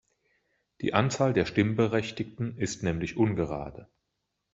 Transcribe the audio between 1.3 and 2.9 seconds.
der Stimmberechtigten ist